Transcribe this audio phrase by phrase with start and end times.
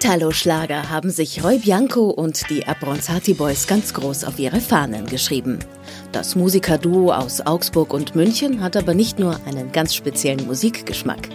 [0.00, 5.58] Italo-Schlager haben sich Roy Bianco und die Abronzati Boys ganz groß auf ihre Fahnen geschrieben.
[6.12, 11.28] Das Musikerduo aus Augsburg und München hat aber nicht nur einen ganz speziellen Musikgeschmack.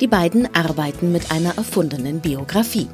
[0.00, 2.86] Die beiden arbeiten mit einer erfundenen Biografie.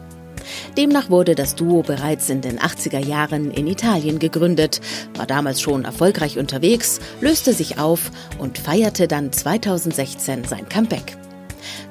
[0.78, 4.80] Demnach wurde das Duo bereits in den 80er Jahren in Italien gegründet,
[5.18, 11.19] war damals schon erfolgreich unterwegs, löste sich auf und feierte dann 2016 sein Comeback.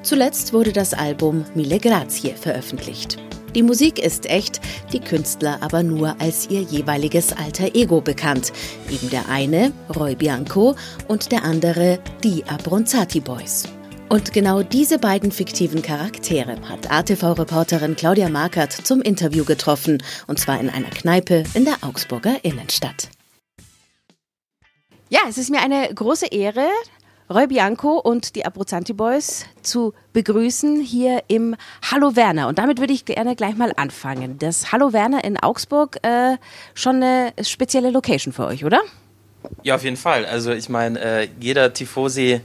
[0.02, 3.18] Zuletzt wurde das Album Mille Grazie veröffentlicht.
[3.54, 4.60] Die Musik ist echt,
[4.92, 8.52] die Künstler aber nur als ihr jeweiliges alter Ego bekannt.
[8.88, 10.76] Eben der eine, Roy Bianco,
[11.08, 13.64] und der andere, die Abronzati Boys.
[14.08, 20.60] Und genau diese beiden fiktiven Charaktere hat ATV-Reporterin Claudia Markert zum Interview getroffen, und zwar
[20.60, 23.08] in einer Kneipe in der Augsburger Innenstadt.
[25.08, 26.68] Ja, es ist mir eine große Ehre,
[27.32, 31.54] Roy Bianco und die Abruzzanti Boys zu begrüßen hier im
[31.88, 32.48] Hallo Werner.
[32.48, 34.36] Und damit würde ich gerne gleich mal anfangen.
[34.40, 36.38] Das Hallo Werner in Augsburg, äh,
[36.74, 38.80] schon eine spezielle Location für euch, oder?
[39.62, 40.26] Ja, auf jeden Fall.
[40.26, 42.40] Also ich meine, äh, jeder Tifosi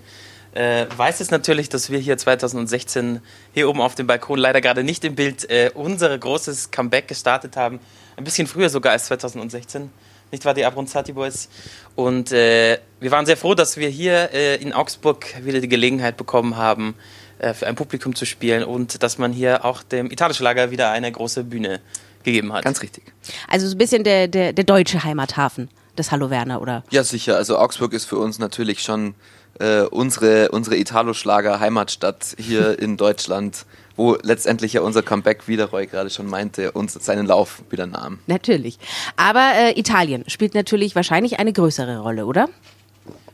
[0.53, 3.21] äh, weiß es natürlich, dass wir hier 2016
[3.55, 7.57] hier oben auf dem Balkon, leider gerade nicht im Bild, äh, unser großes Comeback gestartet
[7.57, 7.79] haben.
[8.17, 9.89] Ein bisschen früher sogar als 2016
[10.35, 11.49] nicht wahr, die Abronzati Boys.
[11.95, 16.17] Und äh, wir waren sehr froh, dass wir hier äh, in Augsburg wieder die Gelegenheit
[16.17, 16.95] bekommen haben,
[17.39, 20.91] äh, für ein Publikum zu spielen und dass man hier auch dem italischen Lager wieder
[20.91, 21.79] eine große Bühne
[22.23, 22.63] gegeben hat.
[22.63, 23.03] Ganz richtig.
[23.47, 26.83] Also so ein bisschen der, der, der deutsche Heimathafen des Hallo Werner, oder?
[26.91, 27.37] Ja, sicher.
[27.37, 29.15] Also Augsburg ist für uns natürlich schon
[29.59, 35.87] äh, unsere, unsere Italo-Schlager-Heimatstadt hier in Deutschland wo letztendlich ja unser Comeback, wie der Roy
[35.87, 38.19] gerade schon meinte, uns seinen Lauf wieder nahm.
[38.27, 38.77] Natürlich.
[39.15, 42.49] Aber äh, Italien spielt natürlich wahrscheinlich eine größere Rolle, oder?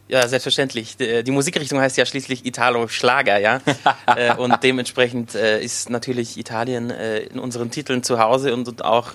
[0.08, 0.98] Ja, selbstverständlich.
[0.98, 3.62] Die, die Musikrichtung heißt ja schließlich Italo-Schlager, ja.
[4.16, 8.84] äh, und dementsprechend äh, ist natürlich Italien äh, in unseren Titeln zu Hause und, und,
[8.84, 9.12] auch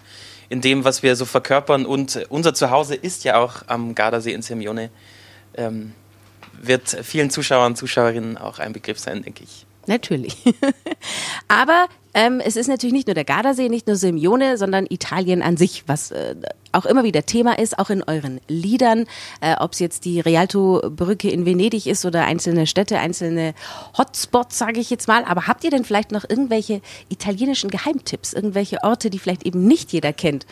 [0.48, 1.84] in dem, was wir so verkörpern.
[1.84, 4.90] Und unser Zuhause ist ja auch am Gardasee in Simeone.
[6.62, 9.66] Wird vielen Zuschauern und Zuschauerinnen auch ein Begriff sein, denke ich.
[9.86, 10.36] Natürlich.
[11.48, 15.56] Aber ähm, es ist natürlich nicht nur der Gardasee, nicht nur Simeone, sondern Italien an
[15.56, 16.34] sich, was äh,
[16.72, 19.06] auch immer wieder Thema ist, auch in euren Liedern,
[19.40, 23.54] äh, ob es jetzt die Rialto-Brücke in Venedig ist oder einzelne Städte, einzelne
[23.96, 25.24] Hotspots, sage ich jetzt mal.
[25.24, 29.92] Aber habt ihr denn vielleicht noch irgendwelche italienischen Geheimtipps, irgendwelche Orte, die vielleicht eben nicht
[29.92, 30.46] jeder kennt?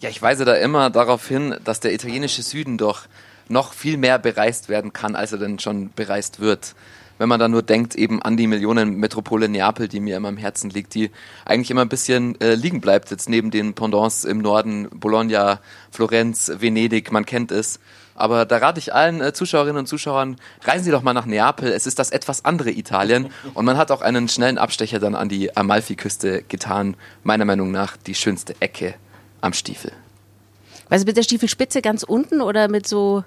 [0.00, 3.02] Ja, ich weise da immer darauf hin, dass der italienische Süden doch
[3.52, 6.74] noch viel mehr bereist werden kann, als er denn schon bereist wird
[7.22, 10.70] wenn man da nur denkt eben an die Millionenmetropole Neapel, die mir immer am Herzen
[10.70, 11.12] liegt, die
[11.44, 15.60] eigentlich immer ein bisschen äh, liegen bleibt, jetzt neben den Pendants im Norden, Bologna,
[15.92, 17.78] Florenz, Venedig, man kennt es.
[18.16, 21.70] Aber da rate ich allen äh, Zuschauerinnen und Zuschauern, reisen Sie doch mal nach Neapel.
[21.70, 23.28] Es ist das etwas andere Italien.
[23.54, 26.96] Und man hat auch einen schnellen Abstecher dann an die Amalfiküste getan.
[27.22, 28.94] Meiner Meinung nach die schönste Ecke
[29.40, 29.92] am Stiefel.
[30.90, 33.24] Also mit der Stiefelspitze ganz unten oder mit so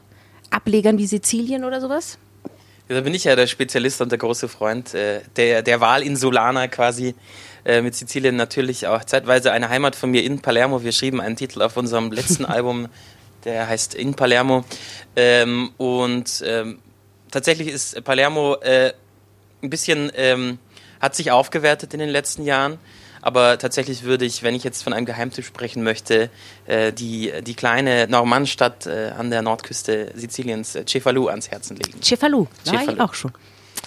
[0.56, 2.18] Ablegern wie Sizilien oder sowas?
[2.88, 7.16] Da bin ich ja der Spezialist und der große Freund äh, der, der Wahlinsulaner quasi.
[7.66, 10.84] Äh, mit Sizilien natürlich auch zeitweise eine Heimat von mir in Palermo.
[10.84, 12.88] Wir schrieben einen Titel auf unserem letzten Album,
[13.44, 14.64] der heißt In Palermo.
[15.16, 16.78] Ähm, und ähm,
[17.32, 18.94] tatsächlich ist Palermo äh,
[19.64, 20.60] ein bisschen, ähm,
[21.00, 22.78] hat sich aufgewertet in den letzten Jahren.
[23.26, 26.30] Aber tatsächlich würde ich, wenn ich jetzt von einem Geheimtipp sprechen möchte,
[26.68, 32.00] äh, die, die kleine Normannstadt äh, an der Nordküste Siziliens, äh, Cefalù, ans Herzen legen.
[32.04, 33.32] Cefalù, da war ich auch schon.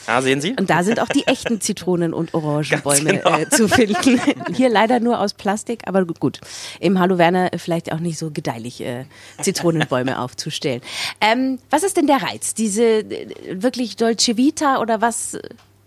[0.08, 0.56] Ah, sehen Sie?
[0.58, 3.38] Und da sind auch die echten Zitronen- und Orangenbäume genau.
[3.38, 4.20] äh, zu finden.
[4.56, 6.40] Hier leider nur aus Plastik, aber gut.
[6.80, 9.04] Im Hallo Werner vielleicht auch nicht so gedeihlich äh,
[9.40, 10.80] Zitronenbäume aufzustellen.
[11.20, 12.54] Ähm, was ist denn der Reiz?
[12.54, 13.28] Diese äh,
[13.62, 15.38] wirklich Dolce Vita oder was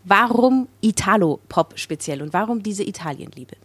[0.03, 3.55] Warum Italo-Pop speziell und warum diese Italienliebe?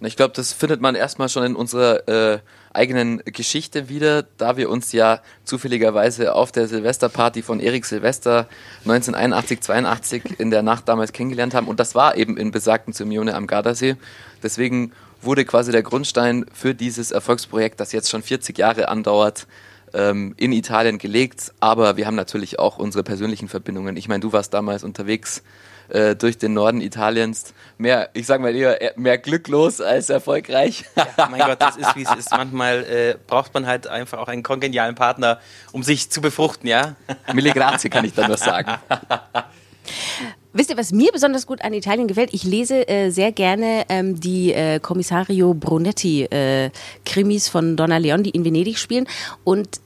[0.00, 2.38] Ich glaube, das findet man erstmal schon in unserer äh,
[2.72, 8.48] eigenen Geschichte wieder, da wir uns ja zufälligerweise auf der Silvesterparty von Erik Silvester
[8.80, 11.68] 1981, 82 in der Nacht damals kennengelernt haben.
[11.68, 13.96] Und das war eben in besagten Simeone am Gardasee.
[14.42, 14.92] Deswegen
[15.22, 19.46] wurde quasi der Grundstein für dieses Erfolgsprojekt, das jetzt schon 40 Jahre andauert,
[19.94, 21.52] ähm, in Italien gelegt.
[21.60, 23.96] Aber wir haben natürlich auch unsere persönlichen Verbindungen.
[23.96, 25.42] Ich meine, du warst damals unterwegs
[25.88, 27.54] äh, durch den Norden Italiens.
[27.78, 30.84] Mehr, ich sag mal eher, mehr glücklos als erfolgreich.
[30.96, 32.30] Ja, mein Gott, das ist wie es ist.
[32.30, 35.38] Manchmal äh, braucht man halt einfach auch einen kongenialen Partner,
[35.72, 36.96] um sich zu befruchten, ja?
[37.32, 38.72] Mille grazie kann ich da nur sagen.
[40.56, 42.32] Wisst ihr, was mir besonders gut an Italien gefällt?
[42.32, 46.70] Ich lese äh, sehr gerne ähm, die äh, Kommissario Brunetti äh,
[47.04, 49.08] Krimis von Donna Leon, die in Venedig spielen.
[49.42, 49.80] Und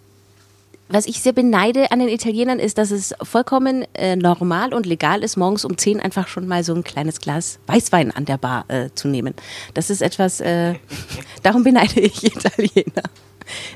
[0.88, 5.22] was ich sehr beneide an den Italienern ist, dass es vollkommen äh, normal und legal
[5.22, 8.64] ist, morgens um 10 einfach schon mal so ein kleines Glas Weißwein an der Bar
[8.68, 9.34] äh, zu nehmen.
[9.74, 10.74] Das ist etwas, äh,
[11.42, 13.02] darum beneide ich Italiener.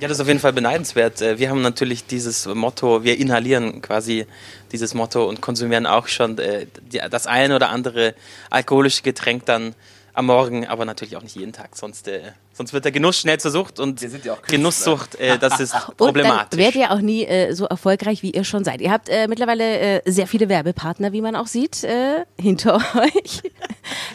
[0.00, 1.20] Ja, das ist auf jeden Fall beneidenswert.
[1.22, 4.26] Äh, wir haben natürlich dieses Motto, wir inhalieren quasi
[4.70, 6.66] dieses Motto und konsumieren auch schon äh,
[7.10, 8.14] das eine oder andere
[8.50, 9.74] alkoholische Getränk dann
[10.14, 12.20] am Morgen, aber natürlich auch nicht jeden Tag, sonst, äh,
[12.52, 16.02] sonst wird der Genuss schnell zur Sucht und ja Genusssucht, äh, das ist problematisch.
[16.42, 18.80] Und dann werdet ihr auch nie äh, so erfolgreich, wie ihr schon seid.
[18.80, 23.42] Ihr habt äh, mittlerweile äh, sehr viele Werbepartner, wie man auch sieht, äh, hinter euch.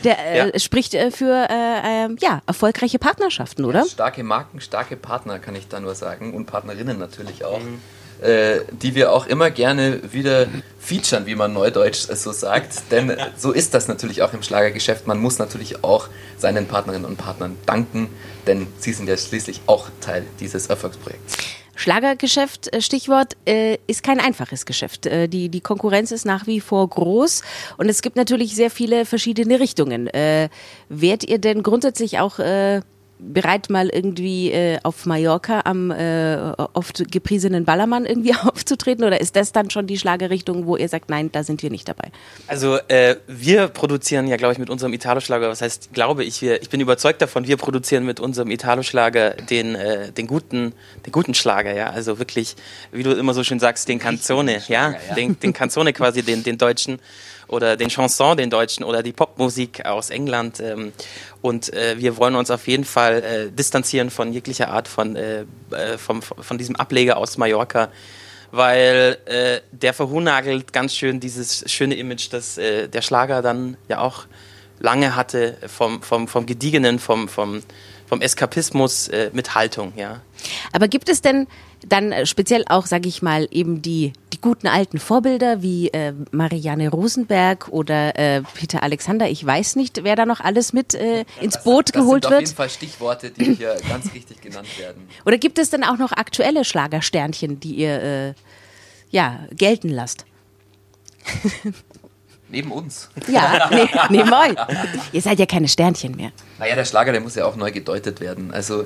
[0.04, 0.60] Der äh, ja.
[0.60, 3.80] spricht äh, für äh, äh, ja, erfolgreiche Partnerschaften, oder?
[3.80, 7.60] Ja, starke Marken, starke Partner, kann ich da nur sagen und Partnerinnen natürlich auch.
[7.60, 7.82] Mhm
[8.22, 10.48] äh, die wir auch immer gerne wieder
[10.80, 12.92] featuren, wie man neudeutsch so sagt.
[12.92, 15.08] Denn so ist das natürlich auch im Schlagergeschäft.
[15.08, 18.10] Man muss natürlich auch seinen Partnerinnen und Partnern danken,
[18.46, 21.38] denn sie sind ja schließlich auch Teil dieses Erfolgsprojekts.
[21.78, 25.06] Schlagergeschäft, äh, Stichwort, äh, ist kein einfaches Geschäft.
[25.06, 27.44] Äh, die, die Konkurrenz ist nach wie vor groß
[27.78, 30.10] und es gibt natürlich sehr viele verschiedene Richtungen.
[30.90, 32.40] Wärt ihr denn grundsätzlich auch
[33.20, 36.38] bereit, mal irgendwie äh, auf Mallorca am äh,
[36.74, 39.04] oft gepriesenen Ballermann irgendwie aufzutreten?
[39.04, 41.88] Oder ist das dann schon die Schlagerrichtung, wo ihr sagt, nein, da sind wir nicht
[41.88, 42.12] dabei?
[42.48, 46.62] Also äh, wir produzieren ja, glaube ich, mit unserem Italo-Schlager, was heißt, glaube ich, wir,
[46.62, 50.74] ich bin überzeugt davon, wir produzieren mit unserem Italo-Schlager den, äh, den, guten,
[51.06, 51.90] den guten Schlager, ja.
[51.90, 52.56] Also wirklich,
[52.92, 55.16] wie du immer so schön sagst, den Canzone, ja, ja.
[55.16, 57.00] Den, den Canzone quasi, den, den deutschen
[57.48, 60.60] oder den Chanson, den deutschen oder die Popmusik aus England.
[60.60, 60.94] Ähm,
[61.42, 65.46] und äh, wir wollen uns auf jeden Fall äh, distanzieren von jeglicher Art von, äh,
[65.72, 67.90] äh vom, von diesem Ableger aus Mallorca,
[68.52, 74.00] weil äh, der verhunagelt ganz schön dieses schöne Image, das äh, der Schlager dann ja
[74.00, 74.26] auch
[74.80, 77.64] lange hatte, vom, vom, vom Gediegenen, vom, vom,
[78.06, 80.22] vom Eskapismus mit Haltung, ja.
[80.72, 81.48] Aber gibt es denn
[81.86, 86.14] dann äh, speziell auch, sage ich mal, eben die, die guten alten Vorbilder wie äh,
[86.32, 89.30] Marianne Rosenberg oder äh, Peter Alexander.
[89.30, 92.32] Ich weiß nicht, wer da noch alles mit äh, ins das, Boot das geholt sind
[92.32, 92.44] wird.
[92.44, 95.08] Auf jeden Fall Stichworte, die hier ganz richtig genannt werden.
[95.26, 98.34] Oder gibt es dann auch noch aktuelle Schlagersternchen, die ihr äh,
[99.10, 100.26] ja gelten lasst?
[102.50, 103.10] Neben uns.
[103.28, 104.56] Ja, ne, neben euch.
[105.12, 106.32] Ihr seid ja keine Sternchen mehr.
[106.60, 108.54] Naja, der Schlager, der muss ja auch neu gedeutet werden.
[108.54, 108.86] Also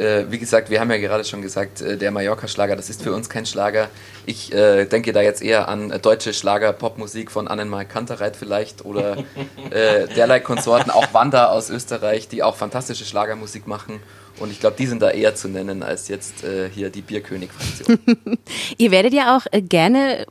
[0.00, 3.12] äh, wie gesagt, wir haben ja gerade schon gesagt, äh, der Mallorca-Schlager, das ist für
[3.12, 3.88] uns kein Schlager.
[4.26, 9.18] Ich äh, denke da jetzt eher an äh, deutsche Schlager-Popmusik von Annenmal Kantereit vielleicht oder
[9.70, 14.00] äh, derlei Konsorten, auch Wanda aus Österreich, die auch fantastische Schlagermusik machen.
[14.38, 17.98] Und ich glaube, die sind da eher zu nennen als jetzt äh, hier die Bierkönig-Fraktion.
[18.78, 20.26] Ihr werdet ja auch gerne,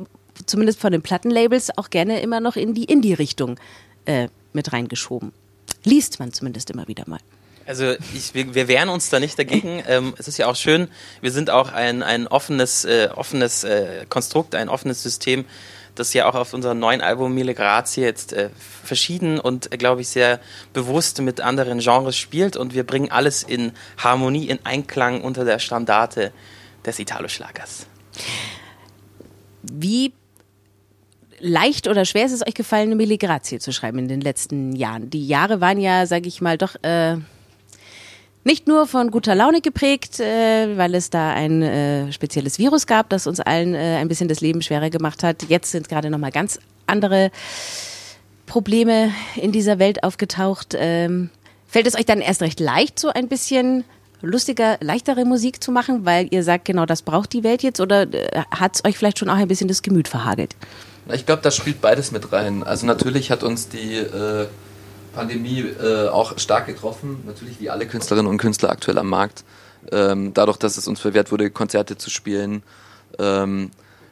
[0.45, 3.59] zumindest von den Plattenlabels, auch gerne immer noch in die Indie-Richtung
[4.53, 5.33] mit reingeschoben.
[5.83, 7.19] Liest man zumindest immer wieder mal.
[7.69, 9.83] Also ich, wir, wir wehren uns da nicht dagegen.
[9.87, 10.87] Ähm, es ist ja auch schön,
[11.21, 15.45] wir sind auch ein, ein offenes, äh, offenes äh, Konstrukt, ein offenes System,
[15.93, 18.49] das ja auch auf unserem neuen Album Mille Grazie jetzt äh,
[18.83, 20.39] verschieden und, äh, glaube ich, sehr
[20.73, 25.59] bewusst mit anderen Genres spielt und wir bringen alles in Harmonie, in Einklang unter der
[25.59, 26.33] Standarte
[26.87, 27.85] des Italo-Schlagers.
[29.61, 30.13] Wie
[31.39, 34.75] leicht oder schwer ist es euch gefallen, eine Mille Grazie zu schreiben in den letzten
[34.75, 35.11] Jahren?
[35.11, 37.17] Die Jahre waren ja, sage ich mal, doch äh,
[38.43, 43.09] nicht nur von guter Laune geprägt, äh, weil es da ein äh, spezielles Virus gab,
[43.09, 45.43] das uns allen äh, ein bisschen das Leben schwerer gemacht hat.
[45.49, 47.31] Jetzt sind gerade nochmal ganz andere
[48.45, 50.75] Probleme in dieser Welt aufgetaucht.
[50.77, 51.29] Ähm,
[51.67, 53.83] fällt es euch dann erst recht leicht, so ein bisschen
[54.21, 58.11] lustiger, leichtere Musik zu machen, weil ihr sagt, genau das braucht die Welt jetzt oder
[58.13, 60.55] äh, hat es euch vielleicht schon auch ein bisschen das Gemüt verhagelt?
[61.13, 62.63] Ich glaube, das spielt beides mit rein.
[62.63, 64.47] Also natürlich hat uns die äh,
[65.13, 69.43] Pandemie äh, auch stark getroffen, natürlich wie alle Künstlerinnen und Künstler aktuell am Markt.
[69.91, 72.63] Ähm, dadurch, dass es uns verwehrt wurde, Konzerte zu spielen.
[73.17, 73.71] Ähm,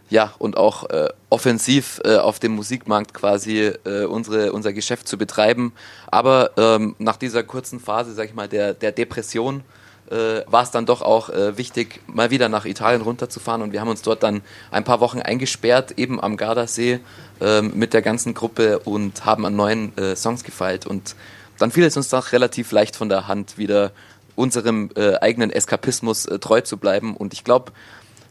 [0.10, 5.18] ja, und auch äh, offensiv äh, auf dem Musikmarkt quasi äh, unsere, unser Geschäft zu
[5.18, 5.74] betreiben.
[6.08, 9.64] Aber ähm, nach dieser kurzen Phase, sag ich mal, der, der Depression,
[10.10, 13.62] äh, war es dann doch auch äh, wichtig, mal wieder nach Italien runterzufahren.
[13.62, 17.00] Und wir haben uns dort dann ein paar Wochen eingesperrt, eben am Gardasee
[17.42, 20.86] äh, mit der ganzen Gruppe und haben an neuen äh, Songs gefeilt.
[20.86, 21.16] Und
[21.58, 23.92] dann fiel es uns doch relativ leicht von der Hand, wieder
[24.36, 27.16] unserem äh, eigenen Eskapismus äh, treu zu bleiben.
[27.16, 27.72] Und ich glaube,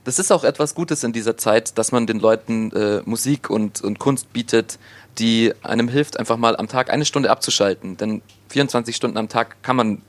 [0.04, 2.71] das ist auch etwas Gutes in dieser Zeit, dass man den Leuten
[3.06, 4.78] Musik und, und Kunst bietet,
[5.18, 7.97] die einem hilft, einfach mal am Tag eine Stunde abzuschalten.
[7.97, 10.02] Denn 24 Stunden am Tag kann man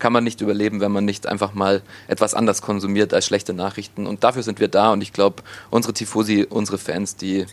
[0.00, 4.06] kann man nicht überleben, wenn man nicht einfach mal etwas anders konsumiert als schlechte Nachrichten.
[4.06, 7.46] Und dafür sind wir da und ich glaube, unsere Tifosi, unsere Fans, die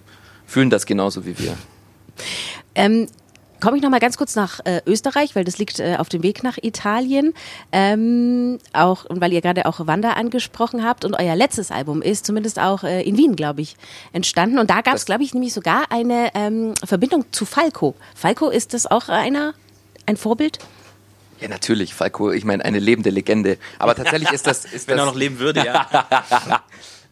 [0.47, 1.55] fühlen das genauso wie wir.
[2.73, 3.07] Ähm,
[3.61, 6.23] komme ich noch mal ganz kurz nach äh, Österreich, weil das liegt äh, auf dem
[6.23, 7.33] Weg nach Italien.
[7.71, 12.25] Ähm, auch und weil ihr gerade auch Wanda angesprochen habt und euer letztes Album ist
[12.25, 13.75] zumindest auch äh, in Wien, glaube ich,
[14.13, 14.59] entstanden.
[14.59, 17.95] Und da gab es, glaube ich, nämlich sogar eine ähm, Verbindung zu Falco.
[18.15, 19.53] Falco ist das auch einer
[20.05, 20.59] ein Vorbild?
[21.39, 23.58] Ja, natürlich, Falco, ich meine, eine lebende Legende.
[23.79, 24.65] Aber tatsächlich ist das.
[24.65, 25.88] Ist Wenn das, er noch leben würde, ja.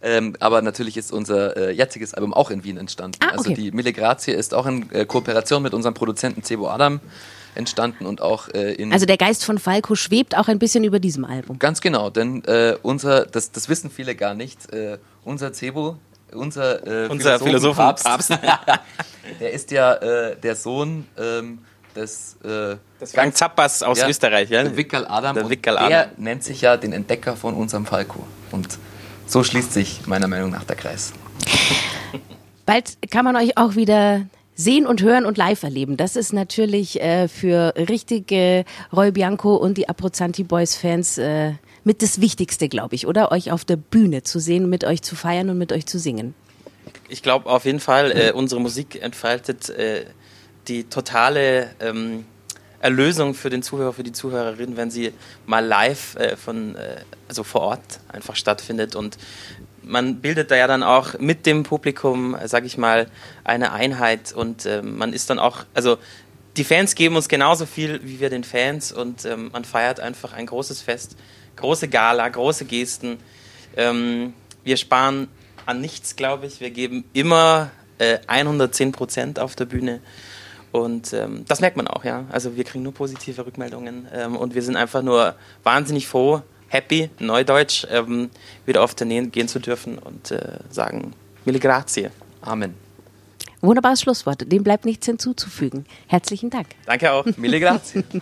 [0.02, 3.18] ähm, aber natürlich ist unser äh, jetziges Album auch in Wien entstanden.
[3.22, 3.38] Ah, okay.
[3.38, 7.00] Also die Mille Grazie ist auch in äh, Kooperation mit unserem Produzenten Cebo Adam
[7.56, 8.92] entstanden und auch äh, in.
[8.92, 11.60] Also der Geist von Falco schwebt auch ein bisschen über diesem Album.
[11.60, 15.98] Ganz genau, denn äh, unser, das, das wissen viele gar nicht, äh, unser Cebo,
[16.34, 18.30] unser, äh, Unser Philosophen- Papst,
[19.40, 21.60] der ist ja äh, der Sohn ähm,
[21.96, 22.76] des äh,
[23.06, 24.64] Frank Zappas aus Ja, Österreich, ja?
[24.64, 25.36] Der Wickerl Adam.
[25.36, 26.10] Der und Wickerl der Adam.
[26.18, 28.26] nennt sich ja den Entdecker von unserem Falco.
[28.52, 28.78] Und
[29.28, 31.14] so schließt sich meiner Meinung nach der Kreis.
[32.66, 34.26] Bald kann man euch auch wieder
[34.56, 35.98] sehen und hören und live erleben.
[35.98, 42.02] Das ist natürlich äh, für richtige Roy Bianco und die Abruzanti Boys Fans äh, mit
[42.02, 43.32] das Wichtigste, glaube ich, oder?
[43.32, 46.34] Euch auf der Bühne zu sehen, mit euch zu feiern und mit euch zu singen.
[47.10, 50.06] Ich glaube auf jeden Fall, äh, unsere Musik entfaltet äh,
[50.68, 52.26] die totale ähm,
[52.80, 55.14] Erlösung für den Zuhörer, für die Zuhörerin, wenn sie
[55.46, 59.18] mal live äh, von, äh, also vor Ort einfach stattfindet und
[59.82, 63.08] man bildet da ja dann auch mit dem Publikum, sage ich mal,
[63.44, 65.98] eine Einheit und ähm, man ist dann auch, also
[66.58, 70.34] die Fans geben uns genauso viel wie wir den Fans und ähm, man feiert einfach
[70.34, 71.16] ein großes Fest,
[71.56, 73.18] große Gala, große Gesten.
[73.76, 75.28] Ähm, wir sparen
[75.66, 76.62] an nichts, glaube ich.
[76.62, 80.00] Wir geben immer äh, 110 Prozent auf der Bühne.
[80.76, 82.26] Und ähm, das merkt man auch, ja.
[82.30, 87.10] Also wir kriegen nur positive Rückmeldungen ähm, und wir sind einfach nur wahnsinnig froh, happy,
[87.18, 88.30] neudeutsch, ähm,
[88.66, 91.14] wieder auf Tourneen gehen zu dürfen und äh, sagen,
[91.46, 92.12] mille grazie.
[92.42, 92.74] Amen.
[93.62, 94.52] Wunderbares Schlusswort.
[94.52, 95.86] Dem bleibt nichts hinzuzufügen.
[96.08, 96.68] Herzlichen Dank.
[96.86, 97.26] Danke auch.
[97.38, 98.04] Mille grazie.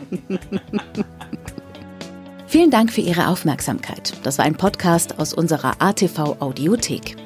[2.45, 4.13] Vielen Dank für Ihre Aufmerksamkeit.
[4.21, 7.22] Das war ein Podcast aus unserer ATV Audiothek.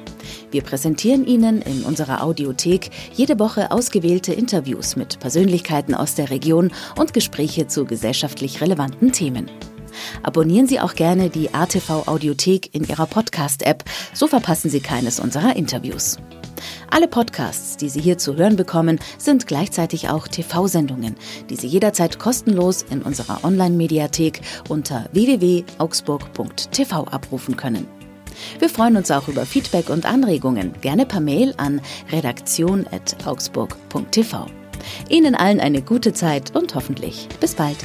[0.50, 6.70] Wir präsentieren Ihnen in unserer Audiothek jede Woche ausgewählte Interviews mit Persönlichkeiten aus der Region
[6.98, 9.50] und Gespräche zu gesellschaftlich relevanten Themen.
[10.22, 15.56] Abonnieren Sie auch gerne die ATV Audiothek in Ihrer Podcast-App, so verpassen Sie keines unserer
[15.56, 16.16] Interviews.
[16.90, 21.16] Alle Podcasts, die Sie hier zu hören bekommen, sind gleichzeitig auch TV-Sendungen,
[21.50, 27.97] die Sie jederzeit kostenlos in unserer Online-Mediathek unter www.augsburg.tv abrufen können.
[28.58, 31.80] Wir freuen uns auch über Feedback und Anregungen, gerne per Mail an
[32.12, 34.46] redaktion.augsburg.tv.
[35.08, 37.78] Ihnen allen eine gute Zeit und hoffentlich bis bald.